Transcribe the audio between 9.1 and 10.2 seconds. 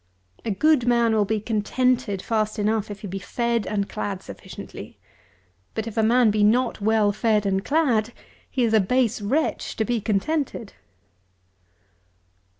wretch to be